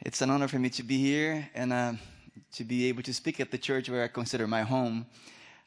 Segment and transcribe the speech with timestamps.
[0.00, 1.94] It's an honor for me to be here and uh,
[2.52, 5.06] to be able to speak at the church where I consider my home.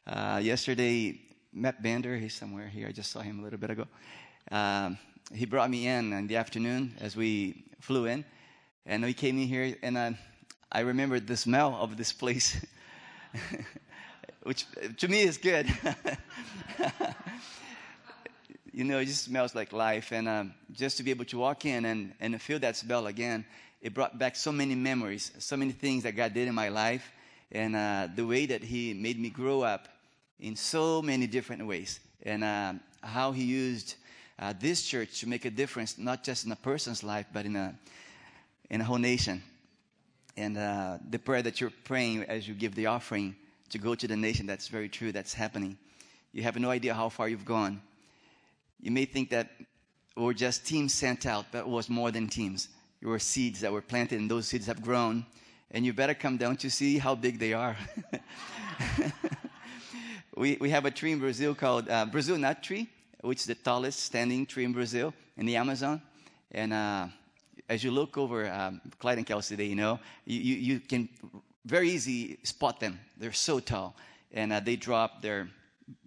[0.06, 1.20] Uh, yesterday,
[1.52, 2.88] Matt Bender, he's somewhere here.
[2.88, 3.86] I just saw him a little bit ago.
[4.50, 4.96] Um,
[5.34, 8.24] he brought me in in the afternoon as we flew in,
[8.86, 10.12] and we came in here, and uh,
[10.72, 12.56] I remembered the smell of this place,
[14.44, 14.64] which
[14.96, 15.66] to me is good.
[18.72, 20.10] you know, it just smells like life.
[20.10, 23.44] And um, just to be able to walk in and, and feel that smell again,
[23.82, 27.12] it brought back so many memories, so many things that God did in my life,
[27.50, 29.88] and uh, the way that He made me grow up
[30.40, 33.96] in so many different ways, and uh, how He used
[34.38, 37.56] uh, this church to make a difference, not just in a person's life, but in
[37.56, 37.74] a,
[38.70, 39.42] in a whole nation.
[40.36, 43.36] And uh, the prayer that you're praying as you give the offering
[43.70, 45.76] to go to the nation, that's very true, that's happening.
[46.32, 47.82] You have no idea how far you've gone
[48.82, 49.48] you may think that
[50.16, 52.68] we're just teams sent out, but it was more than teams.
[53.02, 55.26] Were seeds that were planted, and those seeds have grown.
[55.72, 57.76] And you better come down to see how big they are.
[60.36, 62.88] we, we have a tree in Brazil called uh, Brazil nut tree,
[63.22, 66.00] which is the tallest standing tree in Brazil in the Amazon.
[66.52, 67.06] And uh,
[67.68, 71.08] as you look over um, Clyde and Kelsey, they, you know, you, you, you, can
[71.64, 72.98] very easy spot them.
[73.16, 73.96] They're so tall.
[74.32, 75.48] And uh, they drop their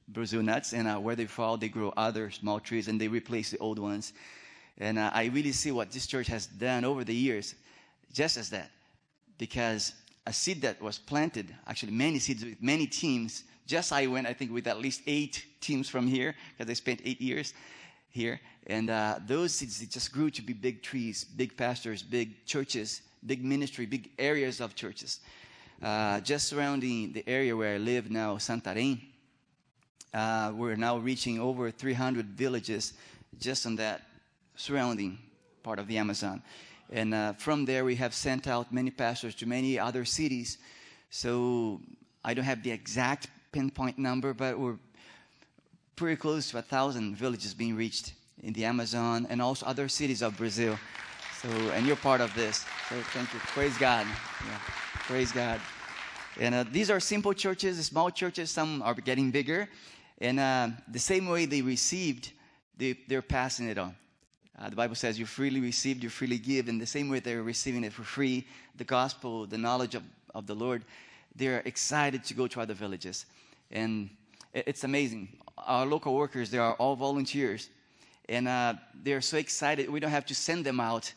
[0.07, 3.51] Brazil nuts, and uh, where they fall, they grow other small trees and they replace
[3.51, 4.13] the old ones.
[4.77, 7.55] And uh, I really see what this church has done over the years,
[8.11, 8.71] just as that,
[9.37, 9.93] because
[10.27, 13.43] a seed that was planted, actually many seeds with many teams.
[13.67, 17.01] Just I went, I think, with at least eight teams from here because I spent
[17.05, 17.53] eight years
[18.09, 23.01] here, and uh, those seeds just grew to be big trees, big pastors, big churches,
[23.25, 25.19] big ministry, big areas of churches.
[25.81, 29.01] Uh, just surrounding the area where I live now, Santarém,
[30.13, 32.93] uh, we're now reaching over 300 villages
[33.37, 34.01] just on that
[34.55, 35.19] surrounding
[35.63, 36.41] part of the Amazon.
[36.91, 40.57] And uh, from there, we have sent out many pastors to many other cities.
[41.09, 41.81] So
[42.23, 44.77] I don't have the exact pinpoint number, but we're
[45.95, 50.21] pretty close to a thousand villages being reached in the Amazon and also other cities
[50.21, 50.77] of Brazil.
[51.41, 52.65] So, and you're part of this.
[52.89, 53.39] So thank you.
[53.39, 54.05] Praise God.
[54.45, 54.59] Yeah.
[55.07, 55.59] Praise God.
[56.39, 58.51] And uh, these are simple churches, small churches.
[58.51, 59.69] Some are getting bigger.
[60.19, 62.31] And uh, the same way they received,
[62.77, 63.95] they, they're passing it on.
[64.57, 66.69] Uh, the Bible says you freely received, you freely give.
[66.69, 68.45] In the same way they're receiving it for free,
[68.77, 70.83] the gospel, the knowledge of, of the Lord,
[71.35, 73.25] they're excited to go to other villages.
[73.71, 74.09] And
[74.53, 75.27] it's amazing.
[75.57, 77.69] Our local workers, they are all volunteers.
[78.29, 79.89] And uh, they're so excited.
[79.89, 81.13] We don't have to send them out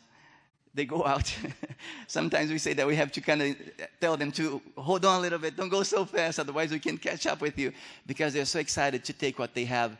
[0.78, 1.34] they go out.
[2.06, 3.56] Sometimes we say that we have to kind of
[4.00, 6.96] tell them to hold on a little bit, don't go so fast, otherwise we can
[6.96, 7.72] catch up with you
[8.06, 9.96] because they're so excited to take what they have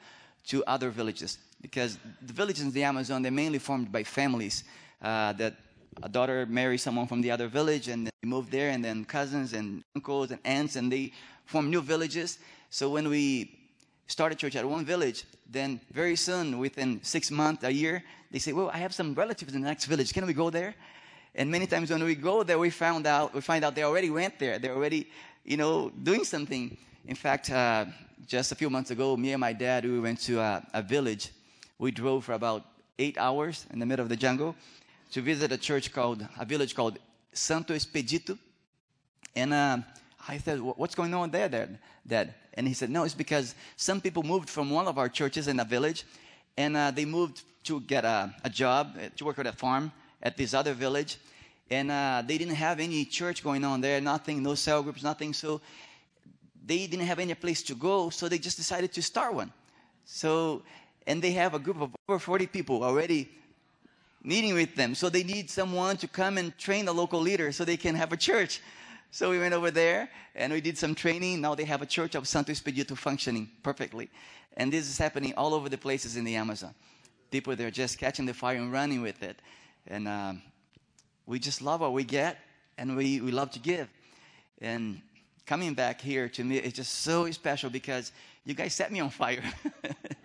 [0.47, 1.39] to other villages.
[1.61, 4.65] Because the villages in the Amazon, they're mainly formed by families
[5.03, 5.57] uh, that
[6.03, 9.53] a daughter marries someone from the other village and they move there, and then cousins
[9.53, 11.13] and uncles and aunts, and they
[11.45, 12.39] form new villages.
[12.71, 13.59] So when we
[14.07, 18.39] start a church at one village, then very soon, within six months, a year, they
[18.39, 20.13] say, well, I have some relatives in the next village.
[20.13, 20.75] Can we go there?
[21.35, 24.11] And many times when we go there, we found out, we find out they already
[24.11, 24.59] went there.
[24.59, 25.09] They're already,
[25.45, 26.77] you know, doing something.
[27.07, 27.87] In fact, uh,
[28.27, 31.31] just a few months ago, me and my dad, we went to a, a, village.
[31.79, 32.65] We drove for about
[32.99, 34.57] eight hours in the middle of the jungle
[35.13, 36.99] to visit a church called, a village called
[37.33, 38.37] Santo Expedito.
[39.37, 39.79] And uh,
[40.29, 41.79] I said, what's going on there, Dad?
[42.07, 42.35] Dad?
[42.55, 45.61] And he said, no, it's because some people moved from one of our churches in
[45.61, 46.05] a village
[46.57, 49.93] and uh, they moved to get a, a, job uh, to work at a farm
[50.23, 51.19] at this other village
[51.71, 55.33] and uh, they didn't have any church going on there nothing no cell groups nothing
[55.33, 55.61] so
[56.67, 59.53] they didn't have any place to go so they just decided to start one
[60.05, 60.63] so
[61.09, 63.29] and they have a group of over 40 people already
[64.23, 67.65] meeting with them so they need someone to come and train the local leader so
[67.65, 68.61] they can have a church
[69.11, 71.41] so we went over there and we did some training.
[71.41, 74.11] Now they have a church of Santo Expedito functioning perfectly.
[74.57, 76.75] And this is happening all over the places in the Amazon.
[77.31, 79.41] People, they're just catching the fire and running with it.
[79.87, 80.43] And um,
[81.27, 82.39] we just love what we get
[82.77, 83.89] and we, we love to give.
[84.61, 85.01] And
[85.47, 88.13] coming back here to me, it's just so special because
[88.45, 89.43] you guys set me on fire.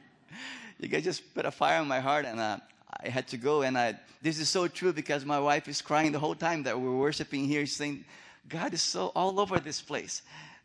[0.84, 2.58] you guys just put a fire on my heart and uh,
[3.04, 3.62] I had to go.
[3.62, 6.80] And I, this is so true because my wife is crying the whole time that
[6.80, 8.06] we're worshiping here, saying,
[8.48, 10.22] God is so all over this place.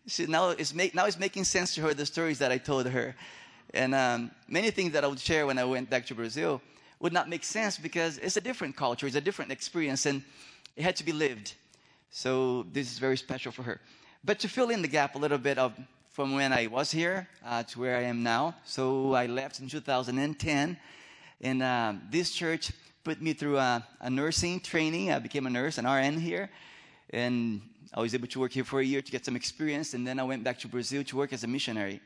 [0.07, 2.87] She now it's make, now it's making sense to her the stories that I told
[2.87, 3.15] her,
[3.75, 6.63] and um, many things that I would share when I went back to Brazil
[7.01, 10.23] would not make sense because it's a different culture, it's a different experience, and
[10.77, 11.55] it had to be lived.
[12.11, 13.81] So this is very special for her.
[14.25, 15.79] But to fill in the gap a little bit of
[16.19, 18.57] from when I was here uh, to where I am now.
[18.65, 20.77] So I left in 2010,
[21.41, 22.73] and uh, this church
[23.05, 25.13] put me through a, a nursing training.
[25.13, 26.51] I became a nurse, an RN here.
[27.11, 27.61] And
[27.95, 29.95] I was able to work here for a year to get some experience.
[29.95, 32.01] And then I went back to Brazil to work as a missionary.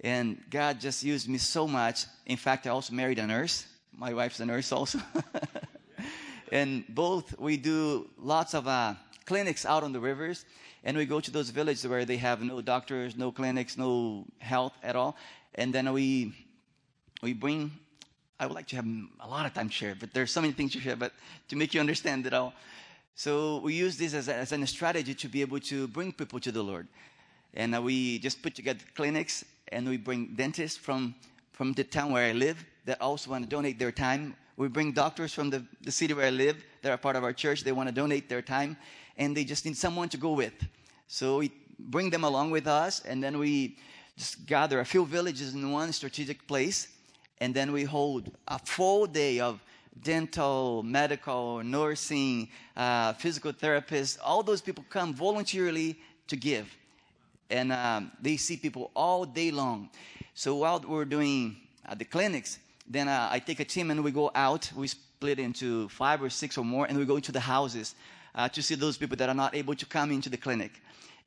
[0.00, 2.06] And God just used me so much.
[2.24, 3.66] In fact, I also married a nurse.
[3.94, 4.98] My wife's a nurse also.
[6.52, 8.94] and both, we do lots of uh,
[9.26, 10.46] clinics out on the rivers.
[10.86, 14.72] And we go to those villages where they have no doctors, no clinics, no health
[14.84, 15.16] at all.
[15.56, 16.32] And then we,
[17.22, 17.72] we bring,
[18.38, 18.86] I would like to have
[19.18, 21.10] a lot of time to share, but there's so many things to share, but
[21.48, 22.54] to make you understand it all.
[23.16, 26.38] So we use this as, a, as a strategy to be able to bring people
[26.38, 26.86] to the Lord.
[27.54, 31.16] And uh, we just put together clinics and we bring dentists from,
[31.50, 34.36] from the town where I live that also want to donate their time.
[34.56, 37.32] We bring doctors from the, the city where I live that are part of our
[37.32, 37.64] church.
[37.64, 38.76] They want to donate their time
[39.16, 40.54] and they just need someone to go with.
[41.08, 43.76] So we bring them along with us and then we
[44.16, 46.88] just gather a few villages in one strategic place
[47.40, 49.60] and then we hold a full day of
[50.02, 55.98] dental, medical, nursing, uh, physical therapists, all those people come voluntarily
[56.28, 56.74] to give.
[57.50, 59.90] And um, they see people all day long.
[60.34, 61.56] So while we're doing
[61.88, 62.58] uh, the clinics,
[62.88, 64.70] then uh, I take a team and we go out.
[64.74, 67.94] We split into five or six or more, and we go into the houses
[68.36, 70.82] uh, to see those people that are not able to come into the clinic.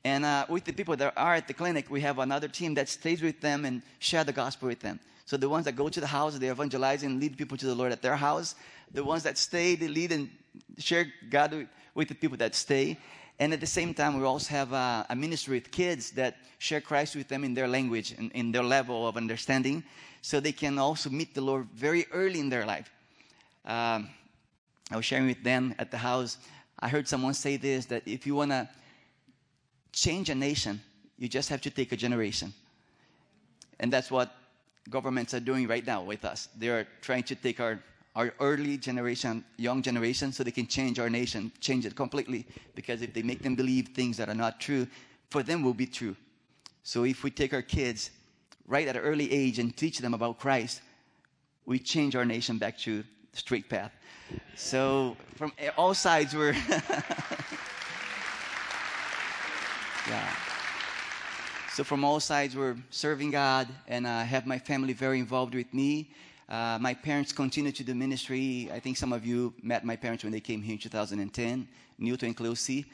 [0.06, 2.88] And uh, with the people that are at the clinic, we have another team that
[2.88, 5.00] stays with them and share the gospel with them.
[5.25, 7.75] So the ones that go to the house, they evangelize and lead people to the
[7.75, 8.56] Lord at their house.
[8.94, 10.29] The ones that stay, they lead and
[10.77, 12.97] share God with the people that stay.
[13.39, 16.81] And at the same time, we also have a, a ministry with kids that share
[16.81, 19.83] Christ with them in their language and in their level of understanding,
[20.21, 22.91] so they can also meet the Lord very early in their life.
[23.65, 24.09] Um,
[24.91, 26.38] I was sharing with them at the house.
[26.81, 28.69] I heard someone say this that if you want to
[29.91, 30.81] change a nation,
[31.17, 32.53] you just have to take a generation.
[33.79, 34.35] And that's what
[34.89, 36.47] governments are doing right now with us.
[36.57, 37.79] They are trying to take our,
[38.15, 42.45] our early generation, young generation, so they can change our nation, change it completely.
[42.75, 44.87] Because if they make them believe things that are not true,
[45.29, 46.15] for them will be true.
[46.83, 48.09] So if we take our kids
[48.67, 50.81] right at an early age and teach them about Christ,
[51.65, 53.03] we change our nation back to
[53.33, 53.91] straight path.
[54.55, 56.51] So from all sides, we're.
[60.07, 60.35] yeah.
[61.73, 65.73] So from all sides, we're serving God, and I have my family very involved with
[65.73, 66.09] me.
[66.49, 68.69] Uh, my parents continue to do ministry.
[68.73, 71.67] I think some of you met my parents when they came here in 2010,
[71.99, 72.85] Newton and Closey.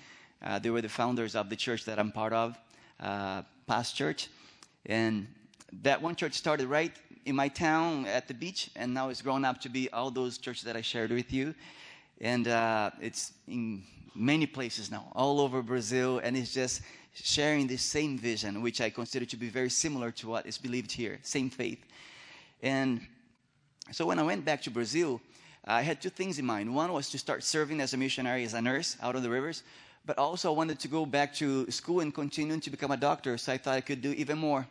[0.44, 2.58] Uh, they were the founders of the church that I'm part of,
[3.00, 4.28] uh, Past Church.
[4.86, 5.28] And
[5.82, 6.92] that one church started right
[7.26, 10.38] in my town at the beach, and now it's grown up to be all those
[10.38, 11.56] churches that I shared with you.
[12.22, 13.84] And uh, it's in
[14.16, 16.82] many places now, all over Brazil, and it's just
[17.14, 20.92] sharing the same vision, which I consider to be very similar to what is believed
[20.92, 21.84] here, same faith.
[22.62, 23.02] And
[23.92, 25.20] so when I went back to Brazil,
[25.66, 26.74] I had two things in mind.
[26.74, 29.64] One was to start serving as a missionary, as a nurse out on the rivers,
[30.06, 33.38] but also I wanted to go back to school and continue to become a doctor.
[33.38, 34.68] So I thought I could do even more,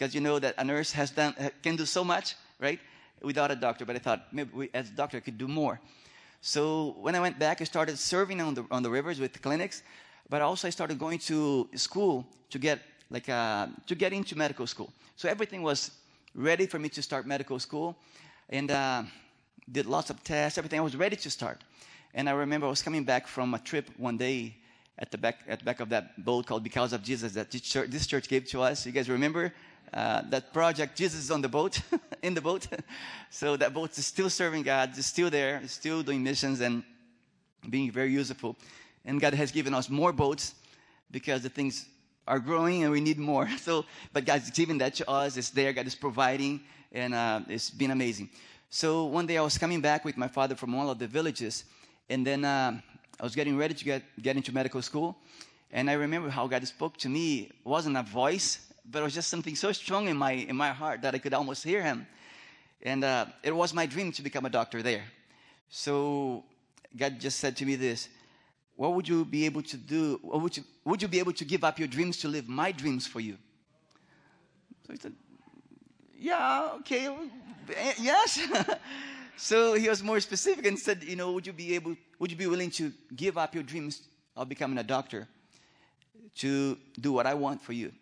[0.00, 2.80] because you know that a nurse has done can do so much, right,
[3.20, 3.84] without a doctor.
[3.84, 5.78] But I thought maybe we, as a doctor I could do more.
[6.40, 9.82] So when I went back, I started serving on the on the rivers with clinics
[10.30, 12.78] but also I started going to school to get
[13.10, 14.90] like uh, to get into medical school.
[15.16, 15.90] So everything was
[16.34, 17.96] ready for me to start medical school,
[18.48, 19.02] and uh,
[19.70, 20.56] did lots of tests.
[20.56, 21.58] Everything I was ready to start.
[22.14, 24.56] And I remember I was coming back from a trip one day
[24.98, 27.62] at the back at the back of that boat called Because of Jesus that this
[27.62, 28.86] church, this church gave to us.
[28.86, 29.52] You guys remember
[29.92, 30.96] uh, that project?
[30.96, 31.80] Jesus is on the boat,
[32.22, 32.66] in the boat.
[33.30, 36.82] so that boat is still serving God, it's still there, still doing missions and
[37.68, 38.56] being very useful.
[39.04, 40.54] And God has given us more boats
[41.10, 41.86] because the things
[42.26, 43.48] are growing and we need more.
[43.58, 45.36] So, but God's giving that to us.
[45.36, 45.72] It's there.
[45.72, 46.60] God is providing,
[46.92, 48.30] and uh, it's been amazing.
[48.70, 51.64] So one day I was coming back with my father from one of the villages,
[52.08, 52.80] and then uh,
[53.18, 55.16] I was getting ready to get, get into medical school.
[55.72, 57.50] And I remember how God spoke to me.
[57.50, 60.70] It wasn't a voice, but it was just something so strong in my, in my
[60.70, 62.06] heart that I could almost hear him.
[62.82, 65.04] And uh, it was my dream to become a doctor there.
[65.68, 66.44] So
[66.96, 68.08] God just said to me this
[68.80, 70.18] what would you be able to do?
[70.22, 72.72] What would you, would you be able to give up your dreams to live my
[72.72, 73.36] dreams for you?
[74.86, 75.12] So he said,
[76.18, 77.14] Yeah, okay,
[77.76, 78.40] eh, yes.
[79.36, 82.38] so he was more specific and said, You know, would you be able, would you
[82.38, 84.00] be willing to give up your dreams
[84.34, 85.28] of becoming a doctor
[86.36, 87.92] to do what I want for you?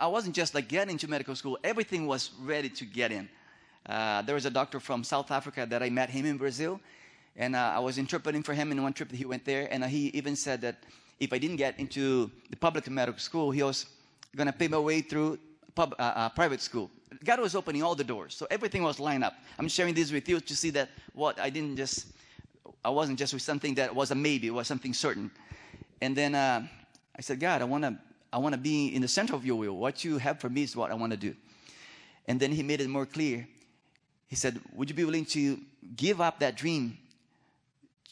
[0.00, 3.28] I, wasn't just like getting into medical school, everything was ready to get in.
[3.86, 6.78] Uh, there was a doctor from South Africa that I met him in Brazil
[7.36, 9.68] and uh, I was interpreting for him in one trip that he went there.
[9.70, 10.76] And uh, he even said that
[11.20, 13.86] if I didn't get into the public medical school, he was
[14.36, 15.38] going to pay my way through
[15.74, 16.90] pub, uh, uh, private school.
[17.24, 18.34] God was opening all the doors.
[18.34, 19.34] So everything was lined up.
[19.58, 22.08] I'm sharing this with you to see that what I didn't just,
[22.84, 25.30] I wasn't just with something that was a maybe, it was something certain.
[26.02, 26.68] And then I
[27.20, 27.96] said, God, I want to,
[28.32, 29.76] I want to be in the center of your will.
[29.76, 31.34] What you have for me is what I want to do.
[32.26, 33.48] And then he made it more clear.
[34.26, 35.58] He said, Would you be willing to
[35.96, 36.98] give up that dream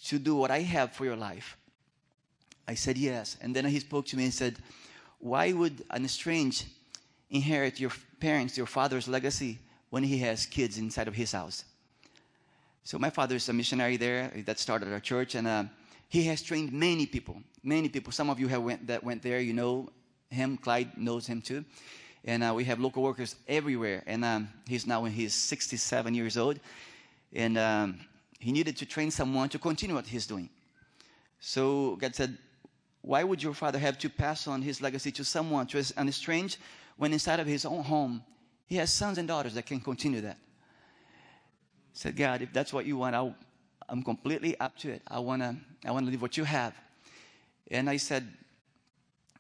[0.06, 1.56] to do what I have for your life?
[2.66, 3.37] I said, Yes.
[3.42, 4.56] And then he spoke to me and said,
[5.18, 6.64] Why would an strange
[7.28, 9.58] inherit your parents, your father's legacy
[9.90, 11.64] when he has kids inside of his house?
[12.85, 15.64] So my father is a missionary there that started our church, and uh,
[16.08, 18.12] he has trained many people, many people.
[18.12, 19.90] Some of you have went, that went there, you know
[20.30, 20.56] him.
[20.56, 21.64] Clyde knows him too.
[22.25, 24.02] And uh, we have local workers everywhere.
[24.06, 26.59] And um, he's now his 67 years old.
[27.33, 28.00] And um,
[28.38, 30.49] he needed to train someone to continue what he's doing.
[31.38, 32.37] So God said,
[33.02, 36.59] Why would your father have to pass on his legacy to someone, to an strange,
[36.97, 38.23] when inside of his own home,
[38.66, 40.38] he has sons and daughters that can continue that?
[41.92, 45.02] Said, God, if that's what you want, i am completely up to it.
[45.06, 46.75] I want to I wanna live what you have.
[47.71, 48.26] And I said,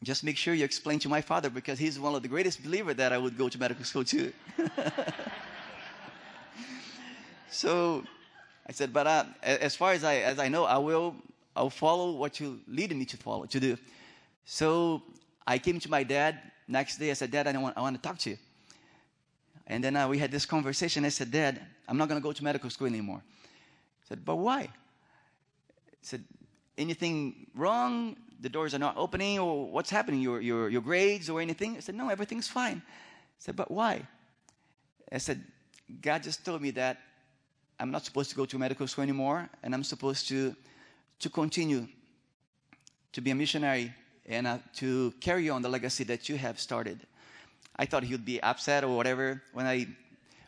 [0.02, 2.96] just make sure you explain to my father because he's one of the greatest believers
[2.96, 4.32] that I would go to medical school too.
[7.50, 8.04] so
[8.66, 11.14] I said, but uh, as far as I, as I know, I will
[11.56, 13.78] I'll follow what you lead me to follow, to do.
[14.44, 15.02] So
[15.46, 16.38] I came to my dad
[16.68, 17.10] next day.
[17.10, 18.38] I said, Dad, I want, I want to talk to you.
[19.66, 21.04] And then uh, we had this conversation.
[21.04, 23.22] I said, Dad, I'm not going to go to medical school anymore.
[23.24, 24.60] I said, but why?
[24.60, 26.24] I said,
[26.78, 28.16] anything wrong?
[28.40, 30.20] The doors are not opening, or what's happening?
[30.20, 31.76] Your, your, your grades or anything?
[31.76, 32.82] I said, No, everything's fine.
[32.86, 34.06] I said, But why?
[35.10, 35.42] I said,
[36.02, 36.98] God just told me that
[37.78, 40.54] I'm not supposed to go to medical school anymore, and I'm supposed to,
[41.20, 41.86] to continue
[43.12, 43.94] to be a missionary
[44.26, 46.98] and uh, to carry on the legacy that you have started.
[47.76, 49.42] I thought he would be upset or whatever.
[49.52, 49.86] When I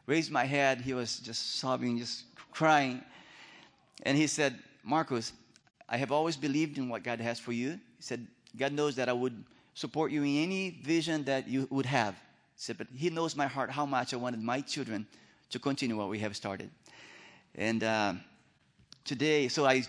[0.06, 3.02] raised my head, he was just sobbing, just crying.
[4.02, 5.32] And he said, Marcos,
[5.88, 7.70] I have always believed in what God has for you.
[7.70, 8.26] He said,
[8.56, 12.14] God knows that I would support you in any vision that you would have.
[12.14, 15.06] He said, but He knows my heart how much I wanted my children
[15.50, 16.70] to continue what we have started.
[17.54, 18.14] And uh,
[19.04, 19.84] today, so I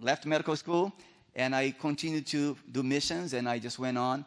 [0.00, 0.92] left medical school
[1.34, 4.24] and I continued to do missions and I just went on.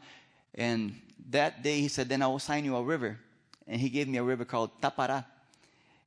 [0.56, 0.96] And
[1.32, 3.18] that day, he said, Then I will sign you a river.
[3.68, 5.26] And he gave me a river called Tapara.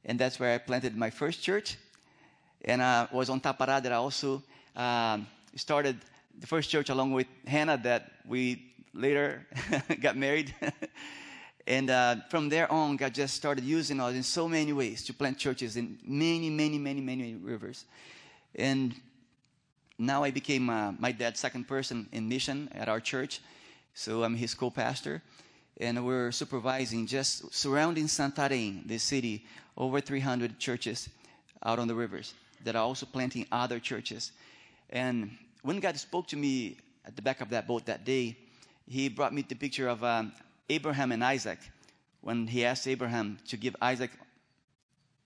[0.04, 1.76] And that's where I planted my first church.
[2.64, 4.42] And I was on Tapara that I also
[4.76, 5.26] um,
[5.56, 5.98] started
[6.38, 9.46] the first church along with Hannah that we later
[10.00, 10.54] got married.
[11.66, 15.14] and uh, from there on, God just started using us in so many ways to
[15.14, 17.84] plant churches in many, many, many, many rivers.
[18.54, 18.94] And
[19.98, 23.40] now I became uh, my dad's second person in mission at our church.
[23.94, 25.22] So I'm his co pastor.
[25.80, 31.08] And we're supervising just surrounding Santarém, the city, over 300 churches
[31.64, 34.32] out on the rivers that are also planting other churches.
[34.92, 35.30] And
[35.62, 38.36] when God spoke to me at the back of that boat that day,
[38.86, 40.32] He brought me the picture of um,
[40.68, 41.58] Abraham and Isaac
[42.20, 44.10] when He asked Abraham to give Isaac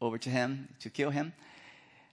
[0.01, 1.33] over to him to kill him.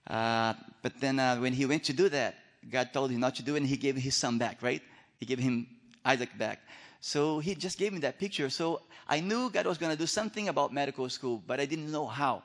[0.06, 2.34] Uh, but then uh, when he went to do that,
[2.70, 4.82] God told him not to do it, and He gave his son back, right?
[5.18, 5.66] He gave him
[6.04, 6.60] Isaac back.
[7.00, 8.48] So He just gave me that picture.
[8.50, 11.90] So I knew God was going to do something about medical school, but I didn't
[11.92, 12.42] know how.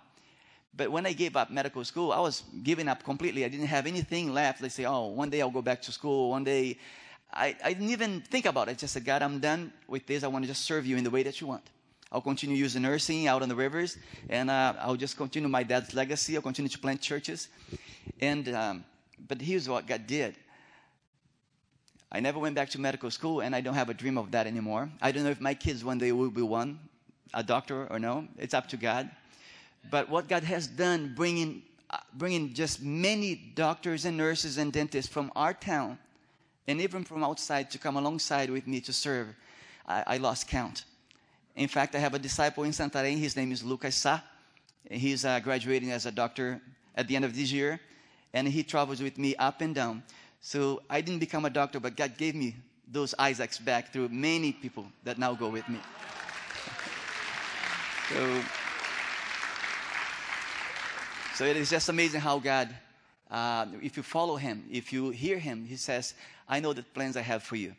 [0.76, 3.44] But when I gave up medical school, I was giving up completely.
[3.44, 4.62] I didn't have anything left.
[4.62, 6.30] They say, oh, one day I'll go back to school.
[6.30, 6.78] One day.
[7.32, 8.72] I, I didn't even think about it.
[8.72, 10.24] I just said, God, I'm done with this.
[10.24, 11.64] I want to just serve you in the way that you want.
[12.12, 13.98] I'll continue using nursing out on the rivers,
[14.30, 16.36] and uh, I'll just continue my dad's legacy.
[16.36, 17.50] I'll continue to plant churches.
[18.20, 18.84] And, um,
[19.28, 20.36] but here's what God did.
[22.12, 24.48] I never went back to medical school, and I don't have a dream of that
[24.48, 24.90] anymore.
[25.00, 26.80] I don't know if my kids one day will be one,
[27.32, 28.28] a doctor or no.
[28.40, 29.12] It's up to God.
[29.90, 35.12] But what God has done, bringing, uh, bringing just many doctors and nurses and dentists
[35.12, 35.98] from our town
[36.68, 39.36] and even from outside to come alongside with me to serve,
[39.88, 40.86] I, I lost count.
[41.56, 43.18] In fact, I have a disciple in Santarém.
[43.18, 44.20] His name is Lucas Sa.
[44.90, 46.62] He's uh, graduating as a doctor
[46.96, 47.80] at the end of this year,
[48.34, 50.04] and he travels with me up and down.
[50.42, 52.56] So I didn't become a doctor, but God gave me
[52.88, 55.80] those Isaacs back through many people that now go with me.
[58.10, 58.42] so
[61.40, 62.68] so it is just amazing how God,
[63.32, 66.14] uh, if you follow Him, if you hear Him, He says,
[66.50, 67.74] "I know the plans I have for you."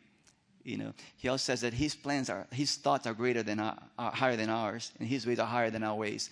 [0.63, 3.77] You know, He also says that His plans are, His thoughts are greater than our,
[3.99, 6.31] are higher than ours, and His ways are higher than our ways.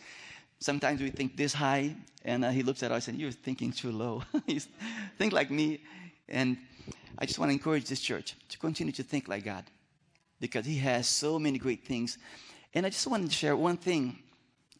[0.59, 1.95] Sometimes we think this high,
[2.25, 4.23] and uh, He looks at us and you're thinking too low.
[5.19, 5.81] think like me,
[6.29, 6.57] and
[7.19, 9.65] I just want to encourage this church to continue to think like God,
[10.39, 12.17] because He has so many great things.
[12.73, 14.17] And I just wanted to share one thing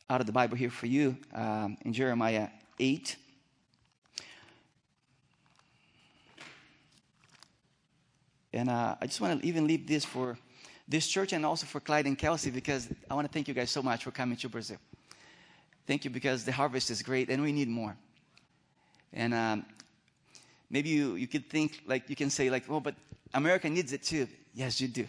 [0.10, 2.50] out of the Bible here for you um, in Jeremiah
[2.80, 3.16] 8.
[8.54, 10.38] And uh, I just want to even leave this for
[10.88, 13.70] this church and also for Clyde and Kelsey because I want to thank you guys
[13.70, 14.78] so much for coming to Brazil.
[15.86, 17.96] Thank you because the harvest is great and we need more.
[19.14, 19.66] And um,
[20.72, 22.96] maybe you, you could think, like, you can say, like, oh, but
[23.36, 24.28] America needs it too.
[24.56, 25.08] Yes, you do.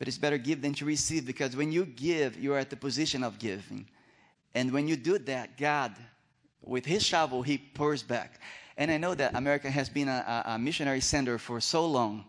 [0.00, 2.76] But it's better give than to receive because when you give, you are at the
[2.76, 3.86] position of giving.
[4.54, 5.94] And when you do that, God,
[6.64, 8.40] with His shovel, He pours back.
[8.78, 12.24] And I know that America has been a, a missionary center for so long.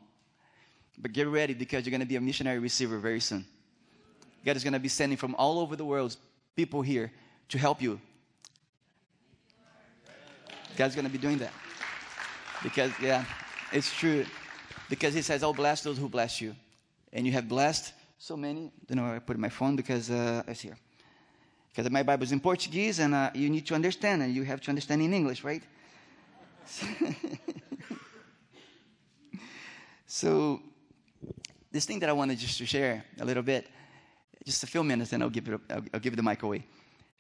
[0.97, 3.45] But get ready because you're going to be a missionary receiver very soon.
[4.45, 6.17] God is going to be sending from all over the world
[6.57, 7.09] people here
[7.47, 8.01] to help you.
[10.75, 11.53] God's going to be doing that.
[12.63, 13.23] Because, yeah,
[13.71, 14.25] it's true.
[14.89, 16.53] Because He says, I'll bless those who bless you.
[17.13, 18.71] And you have blessed so many.
[18.87, 20.77] Don't know where I put my phone because uh, it's here.
[21.73, 24.61] Because my Bible is in Portuguese and uh, you need to understand, and you have
[24.61, 25.63] to understand in English, right?
[30.05, 30.61] so,
[31.71, 33.67] this thing that I wanted just to share a little bit,
[34.45, 36.65] just a few minutes, and I'll give, it, I'll, I'll give the mic away,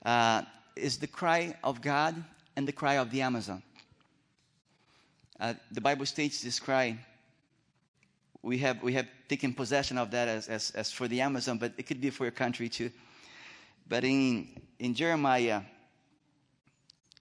[0.05, 0.41] uh,
[0.75, 2.15] is the cry of God
[2.55, 3.63] and the cry of the Amazon.
[5.39, 6.97] Uh, the Bible states this cry.
[8.43, 11.73] We have, we have taken possession of that as, as, as for the Amazon, but
[11.77, 12.91] it could be for your country too.
[13.87, 14.47] But in,
[14.79, 15.61] in Jeremiah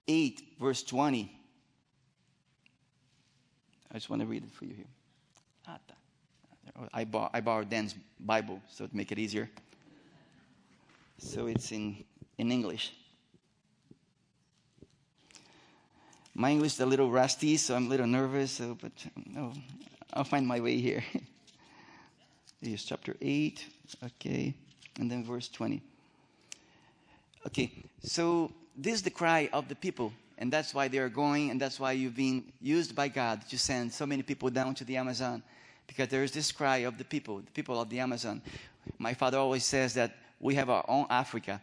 [0.07, 1.31] 8, verse 20,
[3.91, 4.85] I just want to read it for you here.
[6.79, 9.49] Oh, I, bought, I borrowed Dan's Bible, so to make it easier.
[11.17, 12.03] So it's in,
[12.37, 12.93] in English.
[16.33, 18.91] My English is a little rusty, so I'm a little nervous, so, but
[19.25, 19.53] no,
[20.13, 21.03] I'll find my way here.
[22.61, 23.65] Here's chapter 8,
[24.03, 24.53] okay,
[24.99, 25.81] and then verse 20.
[27.47, 27.71] Okay,
[28.03, 31.61] so this is the cry of the people and that's why they are going, and
[31.61, 34.97] that's why you've been used by God to send so many people down to the
[34.97, 35.43] Amazon.
[35.85, 38.41] Because there is this cry of the people, the people of the Amazon.
[38.97, 41.61] My father always says that we have our own Africa.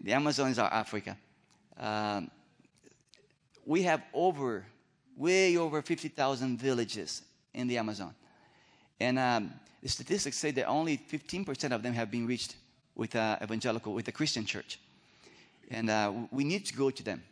[0.00, 1.18] The Amazon is our Africa.
[1.78, 2.30] Um,
[3.66, 4.64] we have over,
[5.14, 7.20] way over 50,000 villages
[7.54, 8.14] in the Amazon.
[9.00, 12.56] And um, the statistics say that only 15% of them have been reached
[12.94, 14.80] with uh, evangelical, with the Christian church.
[15.70, 17.22] And uh, we need to go to them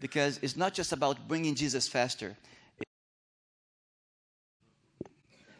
[0.00, 2.36] because it's not just about bringing Jesus faster.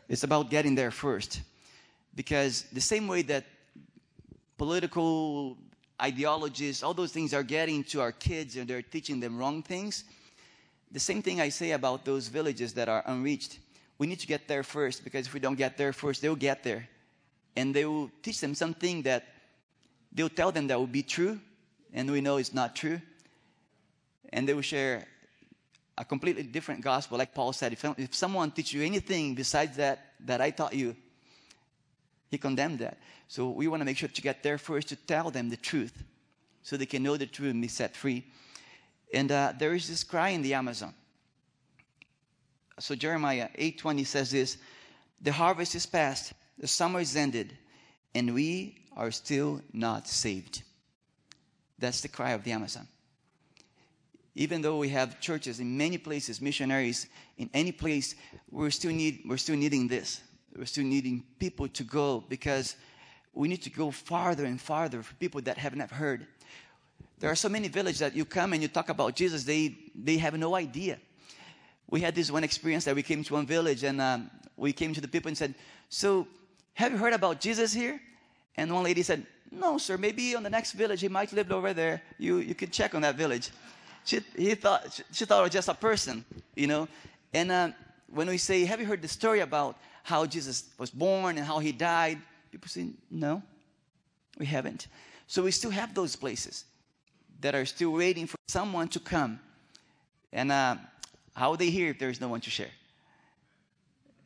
[0.08, 1.40] It's about getting there first.
[2.14, 3.44] Because the same way that
[4.58, 5.56] political
[6.00, 10.04] ideologies, all those things are getting to our kids and they're teaching them wrong things,
[10.90, 13.58] the same thing I say about those villages that are unreached.
[14.02, 16.58] We need to get there first because if we don't get there first, they'll get
[16.64, 16.88] there.
[17.54, 19.22] And they will teach them something that
[20.12, 21.38] they'll tell them that will be true,
[21.92, 23.00] and we know it's not true
[24.32, 25.06] and they will share
[25.98, 27.18] a completely different gospel.
[27.18, 30.96] Like Paul said, if, if someone teaches you anything besides that that I taught you,
[32.30, 32.98] he condemned that.
[33.28, 36.02] So we want to make sure to get there first to tell them the truth,
[36.62, 38.24] so they can know the truth and be set free.
[39.12, 40.94] And uh, there is this cry in the Amazon.
[42.82, 44.56] So Jeremiah 8:20 says this:
[45.20, 47.56] "The harvest is past, the summer is ended,
[48.14, 50.62] and we are still not saved."
[51.78, 52.88] That's the cry of the Amazon
[54.34, 58.14] even though we have churches in many places, missionaries in any place,
[58.50, 60.22] we're still, need, we're still needing this.
[60.56, 62.76] We're still needing people to go because
[63.34, 66.26] we need to go farther and farther for people that have not heard.
[67.18, 70.16] There are so many villages that you come and you talk about Jesus, they, they
[70.18, 70.98] have no idea.
[71.92, 74.92] We had this one experience that we came to one village and um, we came
[74.94, 75.54] to the people and said,
[75.88, 76.26] So,
[76.74, 78.00] have you heard about Jesus here?
[78.56, 81.72] And one lady said, No, sir, maybe on the next village, he might live over
[81.74, 82.02] there.
[82.18, 83.50] You, you could check on that village
[84.04, 86.24] she, he thought, she, she thought it was just a person,
[86.54, 86.88] you know.
[87.32, 87.68] And uh,
[88.08, 91.58] when we say, Have you heard the story about how Jesus was born and how
[91.58, 92.18] he died?
[92.50, 93.42] People say, No,
[94.38, 94.88] we haven't.
[95.26, 96.64] So we still have those places
[97.40, 99.40] that are still waiting for someone to come.
[100.32, 100.76] And uh,
[101.34, 102.70] how would they hear if there is no one to share?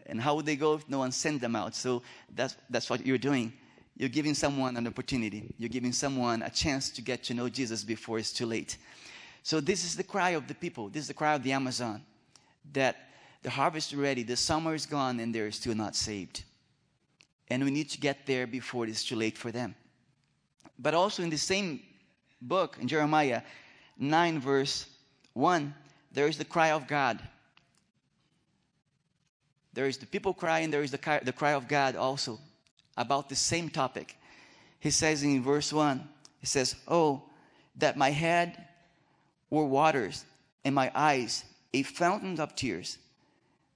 [0.07, 1.75] And how would they go if no one sent them out?
[1.75, 2.03] So
[2.35, 3.53] that's, that's what you're doing.
[3.97, 5.55] You're giving someone an opportunity.
[5.59, 8.77] You're giving someone a chance to get to know Jesus before it's too late.
[9.43, 10.89] So this is the cry of the people.
[10.89, 12.03] This is the cry of the Amazon
[12.73, 12.97] that
[13.43, 16.43] the harvest is ready, the summer is gone, and they're still not saved.
[17.49, 19.75] And we need to get there before it's too late for them.
[20.79, 21.81] But also in the same
[22.43, 23.43] book, in Jeremiah
[23.99, 24.87] 9, verse
[25.35, 25.73] 1,
[26.17, 27.21] there is the cry of God.
[29.75, 32.41] There is the people crying, there is the cry, the cry of God also.
[32.97, 34.17] about the same topic.
[34.81, 36.09] He says in verse 1,
[36.41, 37.25] he says, Oh,
[37.77, 38.57] that my head
[39.51, 40.25] were waters
[40.65, 42.97] and my eyes a fountain of tears,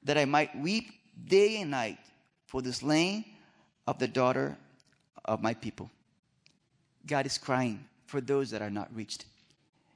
[0.05, 0.91] that I might weep
[1.27, 1.99] day and night
[2.47, 3.27] for the slain
[3.87, 4.57] of the daughter
[5.27, 5.91] of my people.
[7.07, 9.27] God is crying for those that are not reached.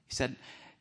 [0.09, 0.37] He said,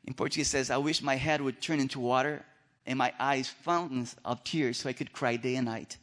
[0.05, 2.43] in Portuguese says, I wish my head would turn into water
[2.85, 5.97] and my eyes fountains of tears so I could cry day and night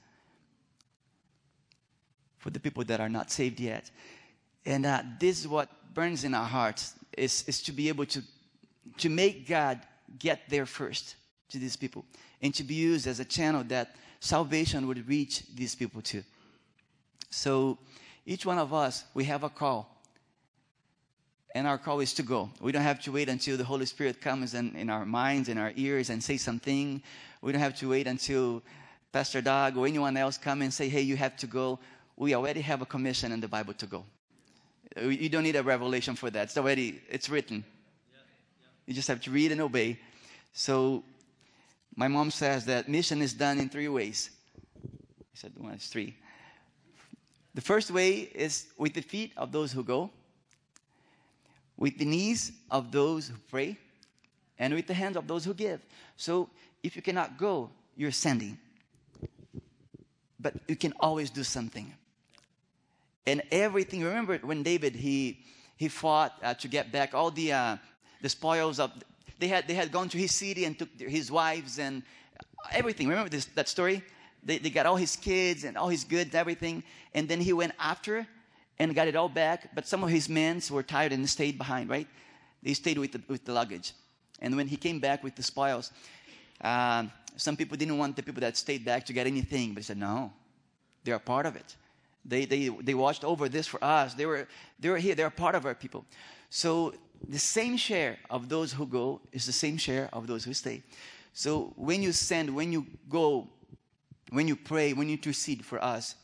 [2.39, 3.91] for the people that are not saved yet.
[4.65, 8.23] And uh, this is what burns in our hearts is, is to be able to,
[8.99, 9.81] to make God
[10.19, 11.17] get there first
[11.51, 12.05] to these people
[12.41, 16.23] and to be used as a channel that salvation would reach these people too.
[17.31, 17.79] So
[18.25, 20.00] each one of us, we have a call.
[21.55, 22.51] And our call is to go.
[22.61, 25.59] We don't have to wait until the Holy Spirit comes in, in our minds, and
[25.59, 27.03] our ears, and say something.
[27.43, 28.63] We don't have to wait until
[29.13, 31.81] Pastor Doug or anyone else come and say, hey, you have to go.
[32.17, 34.05] We already have a commission in the Bible to go.
[35.01, 36.45] You don't need a revelation for that.
[36.45, 37.65] It's already, it's written.
[38.87, 39.99] You just have to read and obey.
[40.53, 41.03] So
[41.97, 44.31] my mom says that mission is done in three ways.
[44.85, 46.17] I said, one is three.
[47.55, 50.11] The first way is with the feet of those who go,
[51.81, 53.77] with the knees of those who pray,
[54.59, 55.81] and with the hands of those who give.
[56.17, 56.51] So
[56.83, 58.59] if you cannot go, you're sending.
[60.39, 61.93] But you can always do something.
[63.27, 65.41] And everything, remember when David, he,
[65.77, 67.77] he fought uh, to get back all the, uh,
[68.21, 68.93] the spoils of,
[69.39, 72.03] they had, they had gone to his city and took his wives and
[72.71, 73.09] everything.
[73.09, 74.03] Remember this, that story?
[74.43, 76.83] They, they got all his kids and all his goods, everything.
[77.15, 78.27] And then he went after
[78.81, 79.75] and got it all back.
[79.75, 82.09] But some of his men were tired and stayed behind, right?
[82.63, 83.93] They stayed with the, with the luggage.
[84.41, 85.93] And when he came back with the spoils,
[86.63, 87.05] uh,
[87.37, 89.75] some people didn't want the people that stayed back to get anything.
[89.75, 90.33] But he said, no,
[91.05, 91.77] they're a part of it.
[92.25, 94.15] They, they, they watched over this for us.
[94.15, 95.15] They were, they were here.
[95.15, 96.07] They're a part of our people.
[96.49, 96.95] So
[97.29, 100.83] the same share of those who go is the same share of those who stay.
[101.35, 103.47] So when you send, when you go,
[104.31, 106.15] when you pray, when you intercede for us,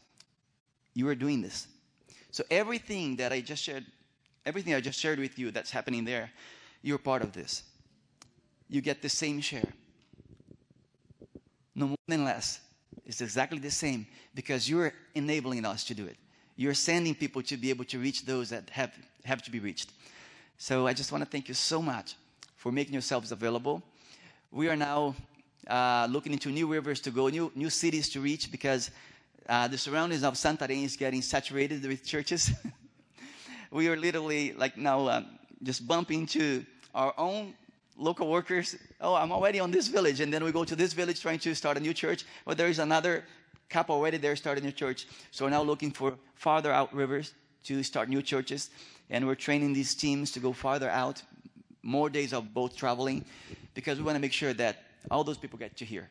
[0.95, 1.69] you are doing this.
[2.37, 3.87] So everything that I just shared,
[4.45, 6.31] everything I just shared with you that's happening there,
[6.83, 7.63] you're part of this.
[8.69, 9.73] You get the same share.
[11.75, 12.61] No more than less.
[13.07, 16.19] It's exactly the same because you're enabling us to do it.
[16.57, 18.93] You're sending people to be able to reach those that have,
[19.25, 19.93] have to be reached.
[20.59, 22.17] So I just want to thank you so much
[22.57, 23.83] for making yourselves available.
[24.51, 25.15] We are now
[25.67, 28.91] uh, looking into new rivers to go, new, new cities to reach because
[29.49, 32.51] uh, the surroundings of Santarém is getting saturated with churches.
[33.71, 35.27] we are literally like now um,
[35.63, 37.55] just bumping into our own
[37.97, 38.77] local workers.
[39.01, 40.21] Oh, I'm already on this village.
[40.21, 42.25] And then we go to this village trying to start a new church.
[42.45, 43.25] But there is another
[43.69, 45.07] couple already there starting a church.
[45.31, 48.71] So we're now looking for farther out rivers to start new churches.
[49.11, 51.23] And we're training these teams to go farther out,
[51.83, 53.25] more days of boat traveling,
[53.75, 56.09] because we want to make sure that all those people get to hear.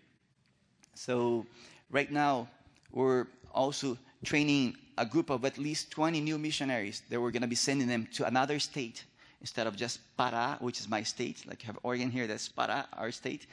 [0.94, 1.46] So
[1.92, 2.48] right now,
[2.96, 7.48] we're also training a group of at least 20 new missionaries that we're going to
[7.48, 9.04] be sending them to another state
[9.42, 11.46] instead of just Pará, which is my state.
[11.46, 13.46] Like you have Oregon here, that's Pará, our state.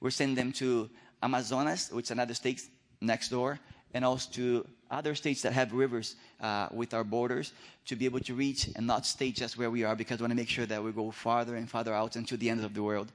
[0.00, 0.88] We're sending them to
[1.22, 2.62] Amazonas, which is another state
[3.00, 3.58] next door,
[3.94, 7.52] and also to other states that have rivers uh, with our borders
[7.86, 10.32] to be able to reach and not stay just where we are because we want
[10.32, 12.82] to make sure that we go farther and farther out into the ends of the
[12.82, 13.10] world.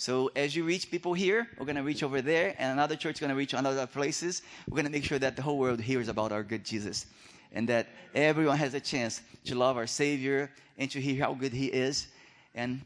[0.00, 3.16] So as you reach people here, we're going to reach over there, and another church
[3.16, 4.40] is going to reach other places.
[4.66, 7.04] We're going to make sure that the whole world hears about our good Jesus
[7.52, 11.52] and that everyone has a chance to love our Savior and to hear how good
[11.52, 12.06] He is.
[12.54, 12.80] And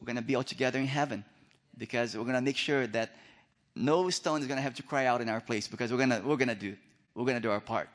[0.00, 1.24] we're going to be all together in heaven
[1.76, 3.16] because we're going to make sure that
[3.74, 6.10] no stone is going to have to cry out in our place because we're going
[6.10, 6.76] to, we're going to do,
[7.16, 7.88] we're going to do our part.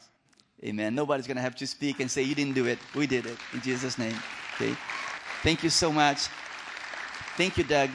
[0.65, 0.93] Amen.
[0.93, 2.79] Nobody's going to have to speak and say, You didn't do it.
[2.93, 3.37] We did it.
[3.53, 4.17] In Jesus' name.
[4.55, 4.75] Okay.
[5.43, 6.27] Thank you so much.
[7.37, 7.89] Thank you, Doug.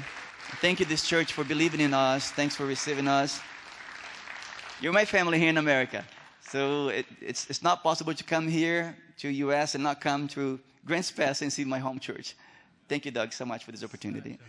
[0.60, 2.30] Thank you, this church, for believing in us.
[2.32, 3.40] Thanks for receiving us.
[4.82, 6.04] You're my family here in America.
[6.42, 9.74] So it, it's, it's not possible to come here to U.S.
[9.74, 12.36] and not come to Grants Pass and see my home church.
[12.90, 14.38] Thank you, Doug, so much for this opportunity.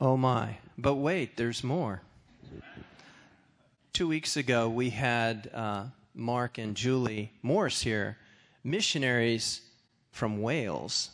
[0.00, 0.58] Oh my.
[0.78, 2.02] But wait, there's more.
[3.92, 5.86] Two weeks ago, we had uh,
[6.18, 8.18] Mark and Julie Morse here,
[8.62, 9.62] missionaries
[10.10, 11.10] from Wales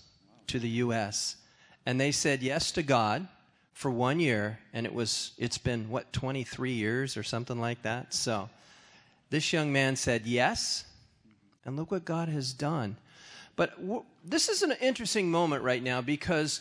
[0.48, 1.36] to the U.S
[1.86, 3.26] and they said yes to God
[3.72, 8.14] for one year, and it was it's been what 23 years or something like that.
[8.14, 8.48] So
[9.30, 10.84] this young man said yes,
[11.64, 12.96] and look what God has done.
[13.56, 16.60] But w- this is an interesting moment right now because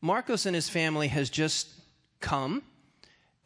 [0.00, 1.68] Marcos and his family has just
[2.20, 2.62] come,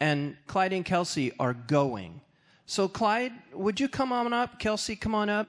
[0.01, 2.21] and Clyde and Kelsey are going.
[2.73, 4.59] So, Clyde, would you come on up?
[4.59, 5.47] Kelsey, come on up.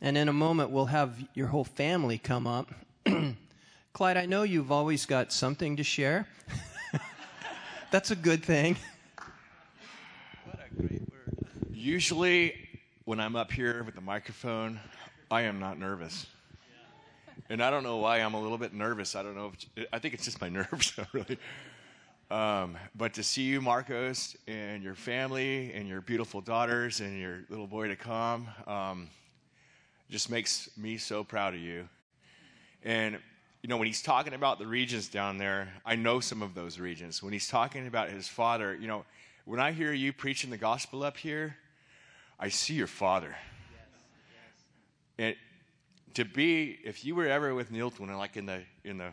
[0.00, 2.74] And in a moment, we'll have your whole family come up.
[3.92, 6.26] Clyde, I know you've always got something to share.
[7.92, 8.76] That's a good thing.
[10.44, 11.46] What a great word.
[11.70, 12.68] Usually,
[13.04, 14.80] when I'm up here with the microphone,
[15.30, 16.26] I am not nervous.
[17.48, 19.14] And I don't know why I'm a little bit nervous.
[19.14, 19.52] I don't know.
[19.76, 21.38] If, I think it's just my nerves, really.
[22.28, 27.44] Um, but to see you, Marcos, and your family, and your beautiful daughters, and your
[27.48, 29.08] little boy to come, um,
[30.10, 31.88] just makes me so proud of you.
[32.82, 33.18] And,
[33.62, 36.80] you know, when he's talking about the regions down there, I know some of those
[36.80, 37.22] regions.
[37.22, 39.04] When he's talking about his father, you know,
[39.44, 41.56] when I hear you preaching the gospel up here,
[42.40, 43.36] I see your father.
[43.70, 44.02] Yes,
[45.18, 45.26] yes.
[45.26, 45.36] And
[46.14, 49.10] to be, if you were ever with Nilton, like in the in the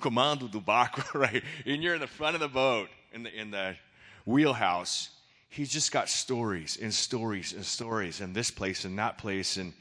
[0.00, 3.50] comando do barco, right, and you're in the front of the boat in the in
[3.50, 3.76] the
[4.24, 5.10] wheelhouse,
[5.48, 9.72] he's just got stories and stories and stories, and this place and that place, and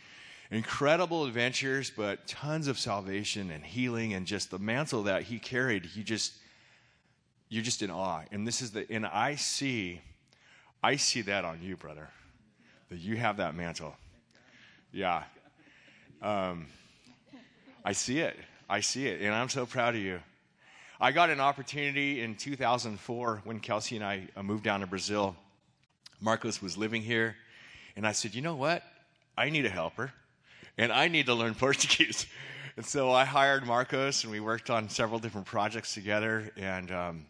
[0.51, 5.85] incredible adventures, but tons of salvation and healing, and just the mantle that he carried.
[5.85, 6.33] He just,
[7.49, 10.01] you're just in awe, and this is the, and I see,
[10.83, 12.09] I see that on you, brother
[12.89, 13.95] that you have that mantle.
[14.91, 15.23] Yeah.
[16.21, 16.67] Um,
[17.83, 18.37] I see it.
[18.69, 19.21] I see it.
[19.21, 20.19] And I'm so proud of you.
[20.99, 25.35] I got an opportunity in 2004 when Kelsey and I uh, moved down to Brazil.
[26.21, 27.35] Marcos was living here.
[27.95, 28.81] And I said, you know what?
[29.37, 30.11] I need a helper.
[30.77, 32.25] And I need to learn Portuguese.
[32.77, 36.51] And so I hired Marcos, and we worked on several different projects together.
[36.57, 37.25] And um,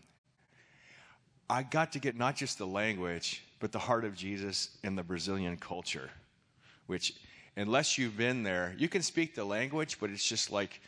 [1.50, 5.04] I got to get not just the language, but the heart of Jesus in the
[5.04, 6.10] Brazilian culture,
[6.88, 7.14] which,
[7.58, 10.82] unless you've been there, you can speak the language, but it's just like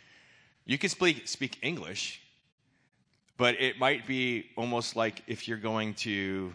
[0.67, 2.21] you can speak, speak English,
[3.37, 6.53] but it might be almost like if you're going to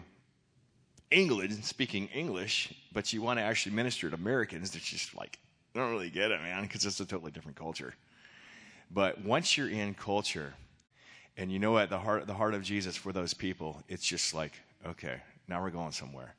[1.09, 5.39] England speaking English, but you want to actually minister to Americans, they're just like,
[5.75, 7.95] I don't really get it, man, because it's a totally different culture.
[8.91, 10.53] But once you're in culture,
[11.35, 14.35] and you know what the heart the heart of Jesus for those people, it's just
[14.35, 14.53] like,
[14.85, 16.35] okay, now we're going somewhere.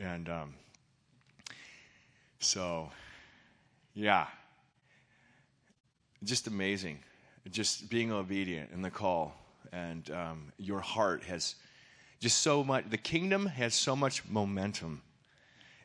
[0.00, 0.54] And um,
[2.38, 2.90] so,
[3.94, 4.28] yeah,
[6.24, 6.98] just amazing.
[7.50, 9.34] Just being obedient in the call.
[9.72, 11.56] And um, your heart has
[12.20, 15.02] just so much, the kingdom has so much momentum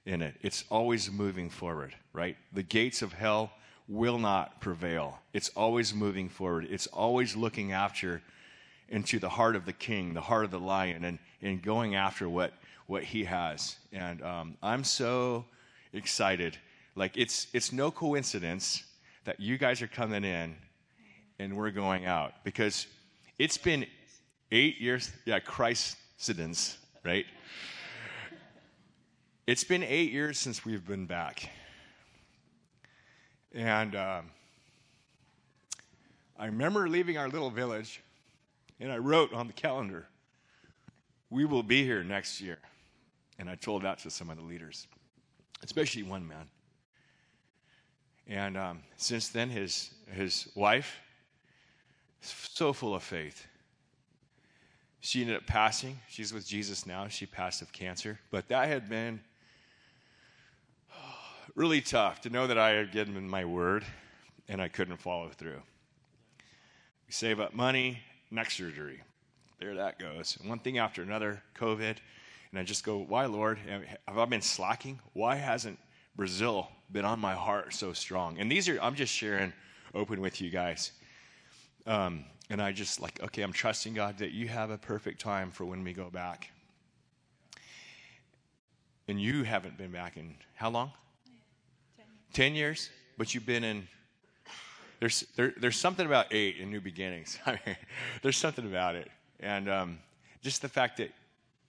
[0.05, 0.35] in it.
[0.41, 2.37] It's always moving forward, right?
[2.53, 3.51] The gates of hell
[3.87, 5.19] will not prevail.
[5.33, 6.67] It's always moving forward.
[6.69, 8.21] It's always looking after
[8.89, 12.29] into the heart of the king, the heart of the lion, and, and going after
[12.29, 12.53] what,
[12.85, 13.77] what he has.
[13.91, 15.45] And um, I'm so
[15.91, 16.57] excited.
[16.95, 18.83] Like, it's, it's no coincidence
[19.27, 20.55] that you guys are coming in
[21.37, 22.87] and we're going out because
[23.37, 23.85] it's been
[24.53, 25.11] eight years.
[25.25, 27.25] Yeah, Christcidence, right?
[29.45, 31.49] It's been eight years since we've been back.
[33.53, 34.31] And um,
[36.39, 38.01] I remember leaving our little village
[38.79, 40.07] and I wrote on the calendar,
[41.29, 42.59] we will be here next year.
[43.39, 44.87] And I told that to some of the leaders,
[45.63, 46.47] especially one man.
[48.29, 50.97] And um, since then, his, his wife,
[52.21, 53.47] so full of faith.
[54.99, 55.99] She ended up passing.
[56.09, 57.07] She's with Jesus now.
[57.07, 58.19] She passed of cancer.
[58.31, 59.21] But that had been
[61.55, 63.85] really tough to know that I had given my word
[64.49, 65.61] and I couldn't follow through.
[67.07, 67.99] We save up money,
[68.31, 69.01] neck surgery.
[69.59, 70.37] There that goes.
[70.43, 71.97] One thing after another, COVID.
[72.51, 73.59] And I just go, why, Lord?
[74.07, 74.99] Have I been slacking?
[75.13, 75.79] Why hasn't
[76.17, 78.37] Brazil been on my heart so strong?
[78.39, 79.53] And these are, I'm just sharing
[79.93, 80.91] open with you guys.
[81.85, 85.51] Um, and I just like, okay, I'm trusting God that you have a perfect time
[85.51, 86.51] for when we go back.
[89.07, 90.91] And you haven't been back in how long?
[92.33, 92.89] Ten years.
[93.17, 93.87] But you've been in
[94.99, 97.37] there's, there, there's something about eight in New Beginnings.
[97.45, 97.75] I mean,
[98.21, 99.09] there's something about it.
[99.39, 99.99] And um,
[100.41, 101.11] just the fact that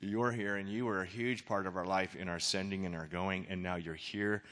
[0.01, 2.95] you're here and you were a huge part of our life in our sending and
[2.95, 4.43] our going, and now you're here,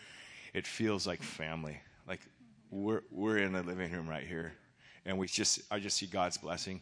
[0.55, 1.81] it feels like family.
[2.09, 2.21] Like
[2.71, 4.53] we're, we're in the living room right here.
[5.05, 6.81] And we just, I just see God's blessing.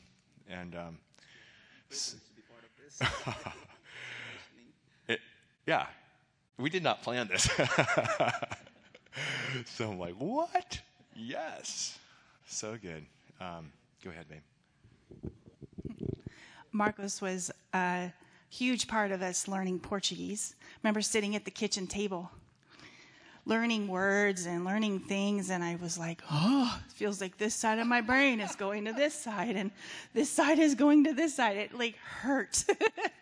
[0.49, 0.99] And, um,
[5.09, 5.21] it,
[5.67, 5.87] yeah,
[6.59, 7.43] we did not plan this.
[9.67, 10.81] so I'm like, what?
[11.15, 11.99] Yes.
[12.47, 13.05] So good.
[13.41, 13.73] Um,
[14.03, 14.41] go ahead, babe.
[16.73, 18.13] Marcos was a
[18.55, 20.55] huge part of us learning Portuguese.
[20.61, 22.31] I remember sitting at the kitchen table.
[23.47, 25.51] learning words and learning things.
[25.51, 28.87] And I was like, oh, it feels like this side of my brain is going
[28.87, 29.71] to this side and
[30.15, 31.57] this side is going to this side.
[31.59, 32.65] It like hurt.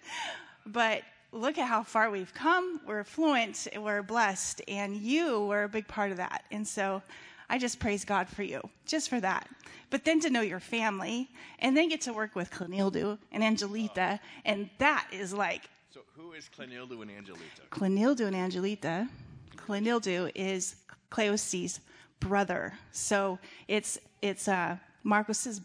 [0.67, 2.81] but look at how far we've come.
[2.87, 6.45] We're fluent, we're blessed, and you were a big part of that.
[6.53, 7.03] And so
[7.53, 9.47] I just praise God for you, just for that.
[9.91, 14.19] But then to know your family and then get to work with Clenildu and Angelita,
[14.47, 15.69] and that is like.
[15.91, 17.69] So who is Clenildu and Angelita?
[17.71, 19.07] Clenildu and Angelita.
[19.55, 20.77] Clenildu is
[21.11, 21.81] Cleos's
[22.21, 22.73] brother.
[22.91, 23.39] So
[23.69, 25.61] it's it's uh, Marcos's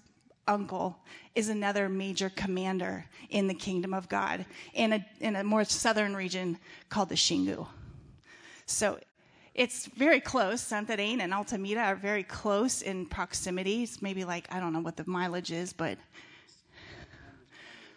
[0.46, 0.98] uncle
[1.36, 6.18] is another major commander in the kingdom of God in a in a more southern
[6.18, 6.58] region
[6.90, 7.66] called the Xingu.
[8.66, 9.00] So
[9.58, 10.62] it's very close.
[10.62, 13.84] Santarém and Altamira are very close in proximity.
[13.84, 15.98] It's maybe like, I don't know what the mileage is, but.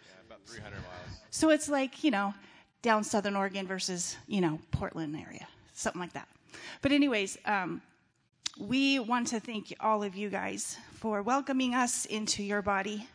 [0.03, 1.21] Yeah, about 300 miles.
[1.29, 2.33] So it's like, you know,
[2.81, 6.27] down Southern Oregon versus, you know, Portland area, something like that.
[6.81, 7.83] But, anyways, um,
[8.59, 13.07] we want to thank all of you guys for welcoming us into your body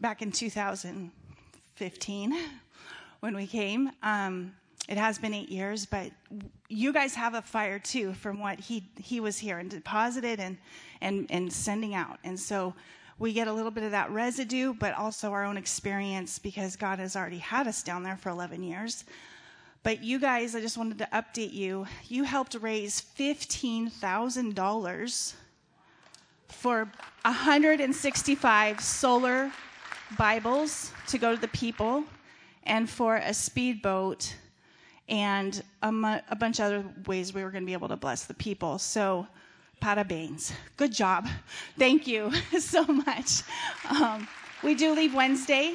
[0.00, 2.36] back in 2015
[3.20, 3.90] when we came.
[4.02, 4.52] Um,
[4.88, 6.10] it has been eight years, but
[6.68, 10.58] you guys have a fire too from what he he was here and deposited and
[11.00, 12.18] and and sending out.
[12.24, 12.74] And so
[13.18, 16.98] we get a little bit of that residue, but also our own experience because God
[16.98, 19.04] has already had us down there for 11 years.
[19.84, 21.86] But you guys, I just wanted to update you.
[22.08, 25.34] You helped raise $15,000
[26.48, 26.90] for
[27.24, 29.52] 165 solar
[30.18, 32.04] Bibles to go to the people
[32.64, 34.36] and for a speedboat
[35.08, 37.96] and a, mu- a bunch of other ways we were going to be able to
[37.96, 38.78] bless the people.
[38.78, 39.26] So,
[39.82, 40.52] parabéns.
[40.76, 41.28] Good job.
[41.78, 43.42] Thank you so much.
[43.90, 44.28] Um,
[44.62, 45.74] we do leave Wednesday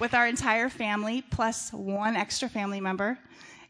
[0.00, 3.18] with our entire family, plus one extra family member.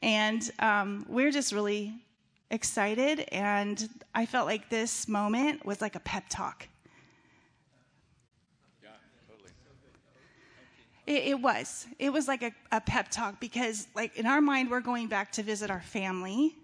[0.03, 1.95] And um, we're just really
[2.51, 3.21] excited.
[3.33, 6.69] And I felt like this moment was like a pep talk.
[11.07, 11.87] It, it, was.
[11.99, 15.33] It was like a, a pep talk because, like, in our mind, we're going back
[15.33, 16.57] to visit our family,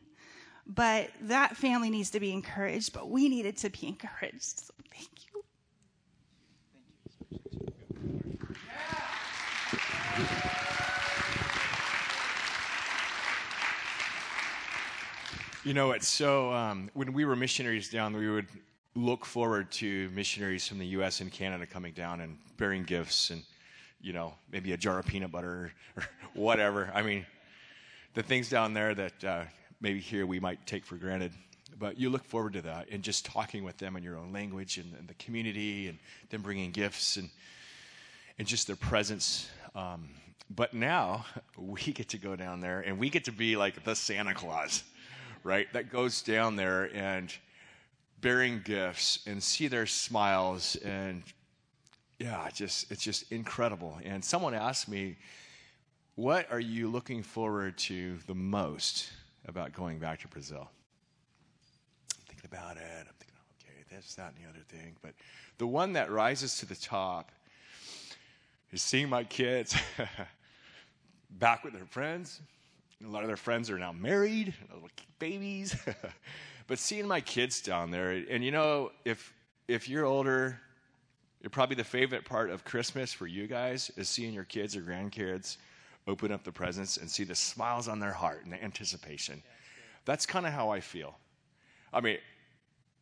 [0.66, 4.61] but that family needs to be encouraged, but we needed to be encouraged.
[4.61, 5.42] So thank you.
[15.64, 18.46] You know, it's so, um, when we were missionaries down, we would
[18.94, 21.20] look forward to missionaries from the U.S.
[21.20, 23.42] and Canada coming down and bearing gifts and
[24.07, 26.92] you know, maybe a jar of peanut butter or whatever.
[26.95, 27.27] I mean,
[28.14, 29.42] the things down there that uh,
[29.81, 31.33] maybe here we might take for granted.
[31.77, 34.79] But you look forward to that and just talking with them in your own language
[34.79, 35.99] and, and the community and
[36.31, 37.29] them bringing gifts and,
[38.38, 39.51] and just their presence.
[39.75, 40.09] Um,
[40.55, 41.27] but now
[41.59, 44.85] we get to go down there and we get to be like the Santa Claus,
[45.42, 45.66] right?
[45.73, 47.35] That goes down there and
[48.21, 51.25] bearing gifts and see their smiles and
[52.18, 53.98] yeah, just it's just incredible.
[54.05, 55.16] And someone asked me,
[56.14, 59.11] "What are you looking forward to the most
[59.46, 60.70] about going back to Brazil?"
[62.14, 62.83] I'm thinking about it.
[63.00, 64.96] I'm thinking, okay, that's that and the other thing.
[65.02, 65.14] But
[65.59, 67.33] the one that rises to the top
[68.72, 69.76] is seeing my kids
[71.31, 72.40] back with their friends.
[73.05, 75.76] A lot of their friends are now married, little babies.
[76.66, 79.35] but seeing my kids down there, and you know, if
[79.68, 80.59] if you're older
[81.51, 85.57] probably the favorite part of Christmas for you guys is seeing your kids or grandkids
[86.07, 89.43] open up the presents and see the smiles on their heart and the anticipation.
[90.05, 91.19] That's kind of how I feel.
[91.93, 92.19] I mean,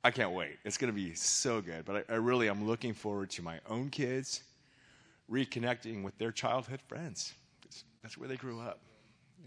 [0.02, 0.58] I can't wait.
[0.64, 1.84] It's going to be so good.
[1.84, 4.42] But I, I really am looking forward to my own kids
[5.30, 7.34] reconnecting with their childhood friends.
[8.02, 8.80] That's where they grew up.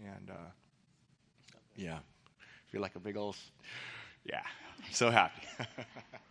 [0.04, 0.50] And uh,
[1.76, 1.98] yeah,
[2.66, 3.36] feel like a big old,
[4.24, 4.42] yeah,
[4.90, 5.42] so happy.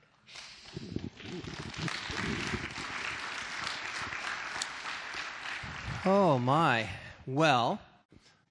[6.06, 6.90] Oh, my.
[7.26, 7.80] Well,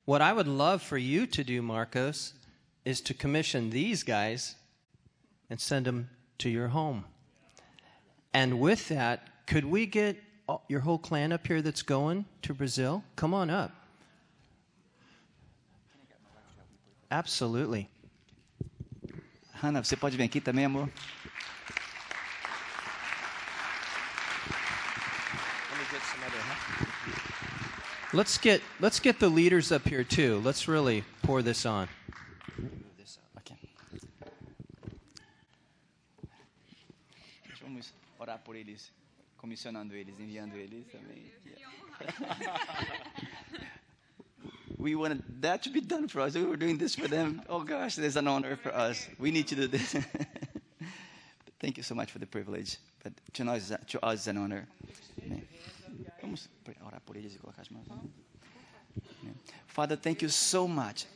[0.05, 2.35] what I would love for you to do, Marcos,
[2.85, 4.57] is to commission these guys
[5.49, 7.05] and send them to your home.
[8.35, 10.23] And with that, could we get
[10.68, 13.03] your whole clan up here that's going to Brazil?
[13.16, 13.72] Come on up.
[17.11, 17.89] Absolutely.
[19.55, 20.91] Hannah, você pode vir aqui também, amor?
[28.17, 30.41] Let's get let's get the leaders up here too.
[30.43, 31.87] Let's really pour this on.
[37.61, 38.91] Vamos orar por eles,
[39.37, 41.31] comissionando eles, enviando eles também.
[44.79, 46.37] we wanted that to be done for us.
[46.37, 47.43] We were doing this for them.
[47.51, 49.07] Oh gosh, there's an honor for us.
[49.19, 49.93] We need to do this.
[51.61, 52.79] Thank you so much for the privilege.
[53.05, 54.67] But to us, to us it's an honor.
[56.20, 56.49] Vamos
[56.84, 57.86] orar por eles e colocar as mãos.
[59.66, 61.07] Father, thank you so much,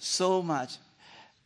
[0.00, 0.78] so much.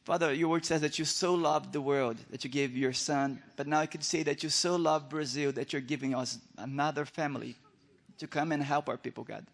[0.04, 3.42] Father, your word says that you so loved the world that you gave your son,
[3.56, 7.04] but now I could say that you so love Brazil that you're giving us another
[7.04, 7.56] family
[8.18, 9.46] to come and help our people, God.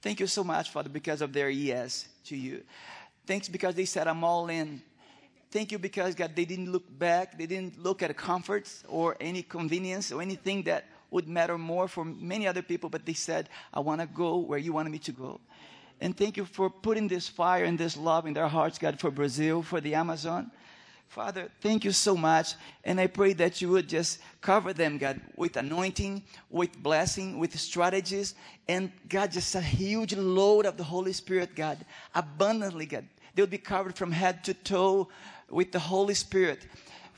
[0.00, 2.62] Thank you so much, Father, because of their yes to you.
[3.26, 4.80] Thanks because they said, I'm all in.
[5.50, 7.36] Thank you because, God, they didn't look back.
[7.36, 12.04] They didn't look at comforts or any convenience or anything that would matter more for
[12.04, 15.12] many other people, but they said, I want to go where you wanted me to
[15.12, 15.40] go.
[16.00, 19.10] And thank you for putting this fire and this love in their hearts, God, for
[19.10, 20.50] Brazil, for the Amazon.
[21.08, 22.54] Father, thank you so much.
[22.84, 27.58] And I pray that you would just cover them, God, with anointing, with blessing, with
[27.58, 28.34] strategies.
[28.68, 31.78] And God, just a huge load of the Holy Spirit, God,
[32.14, 33.06] abundantly, God.
[33.34, 35.08] They'll be covered from head to toe
[35.48, 36.66] with the Holy Spirit.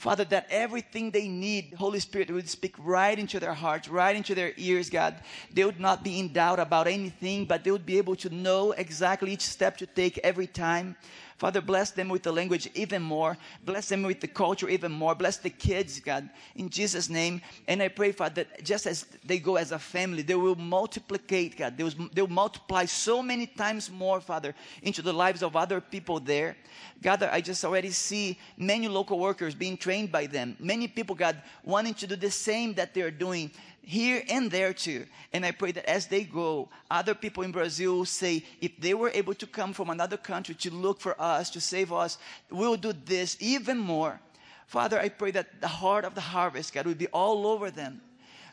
[0.00, 4.34] Father, that everything they need, Holy Spirit would speak right into their hearts, right into
[4.34, 5.14] their ears, God.
[5.52, 8.72] They would not be in doubt about anything, but they would be able to know
[8.72, 10.96] exactly each step to take every time.
[11.40, 13.34] Father, bless them with the language even more.
[13.64, 15.14] Bless them with the culture even more.
[15.14, 17.40] Bless the kids, God, in Jesus' name.
[17.66, 21.56] And I pray, Father, that just as they go as a family, they will multiplicate,
[21.56, 21.78] God.
[21.78, 25.80] They will, they will multiply so many times more, Father, into the lives of other
[25.80, 26.58] people there.
[27.00, 30.58] God, I just already see many local workers being trained by them.
[30.60, 33.50] Many people, God, wanting to do the same that they're doing
[33.82, 35.06] here and there too.
[35.32, 39.10] And I pray that as they go, other people in Brazil say, if they were
[39.14, 42.18] able to come from another country to look for us, to save us,
[42.50, 44.20] we'll do this even more.
[44.66, 48.00] Father, I pray that the heart of the harvest, God, will be all over them.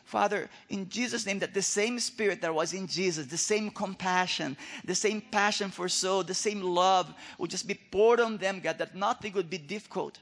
[0.04, 4.56] Father, in Jesus' name, that the same spirit that was in Jesus, the same compassion,
[4.84, 8.78] the same passion for soul, the same love will just be poured on them, God,
[8.78, 10.18] that nothing would be difficult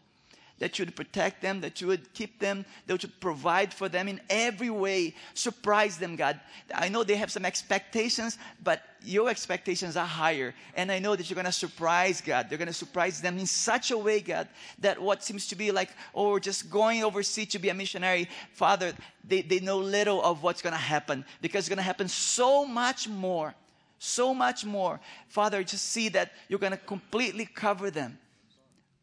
[0.59, 3.89] that you would protect them, that you would keep them, that you would provide for
[3.89, 5.15] them in every way.
[5.35, 6.41] Surprise them, God.
[6.75, 10.55] I know they have some expectations, but your expectations are higher.
[10.75, 12.49] And I know that you're going to surprise God.
[12.49, 14.49] They're going to surprise them in such a way, God,
[14.79, 18.95] that what seems to be like, oh, just going overseas to be a missionary, Father,
[19.25, 22.65] they, they know little of what's going to happen because it's going to happen so
[22.65, 23.55] much more.
[23.99, 25.01] So much more.
[25.29, 28.19] Father, just see that you're going to completely cover them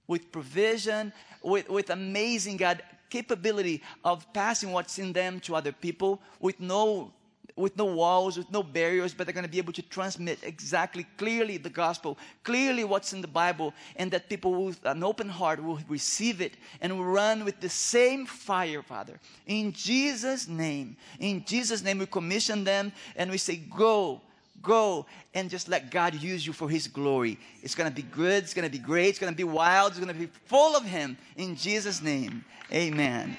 [0.08, 6.20] with provision, with, with amazing God capability of passing what's in them to other people
[6.40, 7.12] with no
[7.56, 11.06] with no walls, with no barriers, but they're going to be able to transmit exactly
[11.18, 15.64] clearly the gospel, clearly what's in the Bible, and that people with an open heart
[15.64, 19.20] will receive it and will run with the same fire, Father.
[19.46, 24.22] In Jesus' name, in Jesus' name, we commission them and we say, Go,
[24.64, 27.38] go and just let God use you for His glory.
[27.62, 28.44] It's going to be good.
[28.44, 29.10] It's going to be great.
[29.10, 29.92] It's going to be wild.
[29.92, 31.18] It's going to be full of Him.
[31.36, 33.38] In Jesus' name, amen.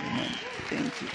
[0.00, 0.38] Amen.
[0.68, 1.08] Thank you.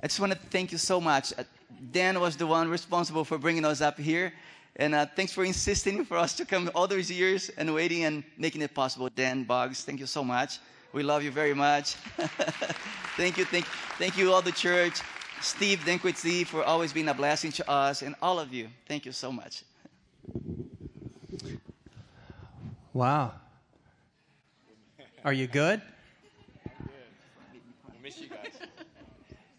[0.00, 1.32] I just want to thank you so much.
[1.36, 1.42] Uh,
[1.90, 4.32] Dan was the one responsible for bringing us up here.
[4.78, 8.22] And uh, thanks for insisting for us to come all those years and waiting and
[8.36, 9.08] making it possible.
[9.08, 10.60] Dan Boggs, thank you so much.
[10.92, 11.94] We love you very much.
[13.16, 13.64] thank you, thank,
[13.98, 15.00] thank you, all the church.
[15.40, 18.68] Steve Dinkwitzy for always being a blessing to us and all of you.
[18.86, 19.64] Thank you so much.
[22.92, 23.32] Wow.
[25.24, 25.82] Are you good?
[26.78, 28.52] We'll miss you guys.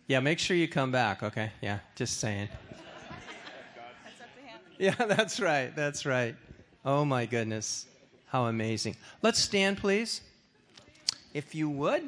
[0.07, 1.51] Yeah, make sure you come back, okay?
[1.61, 2.49] Yeah, just saying.
[4.87, 5.75] Yeah, that's right.
[5.75, 6.35] That's right.
[6.85, 7.85] Oh my goodness.
[8.27, 8.95] How amazing.
[9.21, 10.21] Let's stand, please.
[11.33, 12.01] If you would.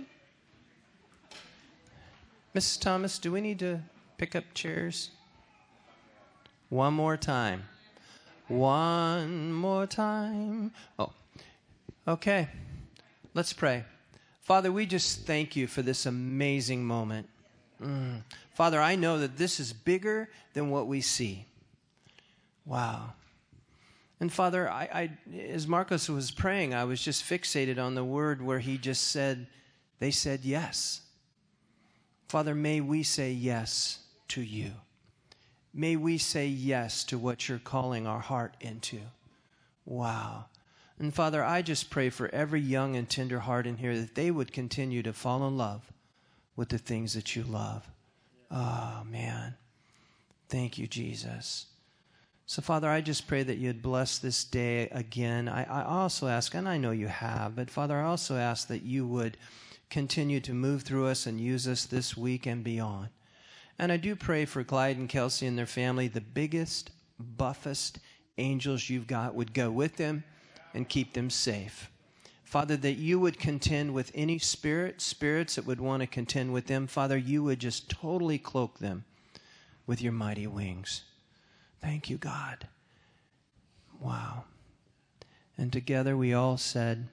[2.55, 2.80] Mrs.
[2.80, 3.82] Thomas, do we need to
[4.17, 5.11] pick up chairs?
[6.69, 7.63] One more time.
[8.47, 10.72] One more time.
[10.97, 11.11] Oh,
[12.07, 12.47] okay.
[13.34, 13.84] Let's pray.
[14.39, 17.28] Father, we just thank you for this amazing moment.
[17.84, 18.22] Mm.
[18.53, 21.47] Father, I know that this is bigger than what we see.
[22.66, 23.14] Wow.
[24.20, 28.41] And Father, I, I, as Marcos was praying, I was just fixated on the word
[28.41, 29.47] where he just said,
[29.99, 31.01] they said yes.
[32.30, 33.99] Father, may we say yes
[34.30, 34.72] to you.
[35.74, 38.99] May we say yes to what you're calling our heart into.
[39.86, 40.45] Wow.
[40.99, 44.30] And Father, I just pray for every young and tender heart in here that they
[44.30, 45.91] would continue to fall in love
[46.55, 47.89] with the things that you love.
[48.51, 49.55] Oh, man.
[50.47, 51.66] Thank you, Jesus.
[52.46, 55.48] So, Father, I just pray that you'd bless this day again.
[55.48, 58.84] I, I, also ask, and I know you have, but Father, I also ask that
[58.84, 59.38] you would
[59.89, 63.10] continue to move through us and use us this week and beyond.
[63.80, 68.00] And I do pray for Clyde and Kelsey and their family, the biggest, buffest
[68.38, 70.24] angels you've got would go with them
[70.74, 71.89] and keep them safe.
[72.44, 76.68] Father, that you would contend with any spirit, spirits that would want to contend with
[76.68, 76.86] them.
[76.86, 79.06] Father, you would just totally cloak them
[79.88, 81.04] with your mighty wings.
[81.82, 82.67] Thank you, God.
[83.99, 84.45] Wow.
[85.57, 87.07] And together we all said,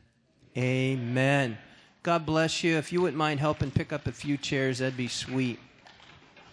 [0.56, 1.58] Amen.
[2.02, 2.76] God bless you.
[2.76, 5.58] If you wouldn't mind helping pick up a few chairs, that'd be sweet.